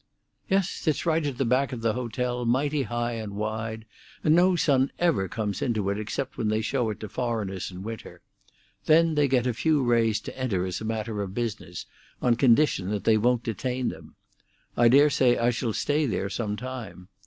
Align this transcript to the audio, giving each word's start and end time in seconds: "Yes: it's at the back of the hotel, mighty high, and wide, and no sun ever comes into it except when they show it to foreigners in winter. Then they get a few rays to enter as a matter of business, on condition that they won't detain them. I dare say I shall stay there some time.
"Yes: 0.49 0.87
it's 0.87 1.05
at 1.05 1.37
the 1.37 1.45
back 1.45 1.71
of 1.71 1.81
the 1.83 1.93
hotel, 1.93 2.43
mighty 2.43 2.81
high, 2.81 3.11
and 3.11 3.35
wide, 3.35 3.85
and 4.23 4.33
no 4.33 4.55
sun 4.55 4.91
ever 4.97 5.27
comes 5.27 5.61
into 5.61 5.91
it 5.91 5.99
except 5.99 6.39
when 6.39 6.47
they 6.47 6.61
show 6.63 6.89
it 6.89 6.99
to 7.01 7.07
foreigners 7.07 7.69
in 7.69 7.83
winter. 7.83 8.21
Then 8.87 9.13
they 9.13 9.27
get 9.27 9.45
a 9.45 9.53
few 9.53 9.83
rays 9.83 10.19
to 10.21 10.35
enter 10.35 10.65
as 10.65 10.81
a 10.81 10.85
matter 10.85 11.21
of 11.21 11.35
business, 11.35 11.85
on 12.19 12.35
condition 12.35 12.89
that 12.89 13.03
they 13.03 13.15
won't 13.19 13.43
detain 13.43 13.89
them. 13.89 14.15
I 14.75 14.87
dare 14.87 15.11
say 15.11 15.37
I 15.37 15.51
shall 15.51 15.71
stay 15.71 16.07
there 16.07 16.31
some 16.31 16.55
time. 16.57 17.09